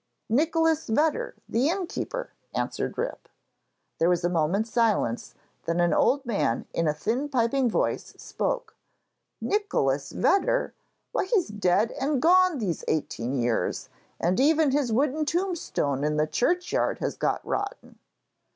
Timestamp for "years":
13.35-13.89